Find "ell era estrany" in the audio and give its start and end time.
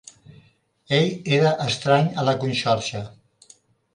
0.99-2.09